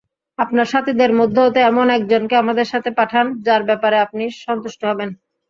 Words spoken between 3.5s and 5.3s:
ব্যাপারে আপনি সন্তুষ্ট হবেন।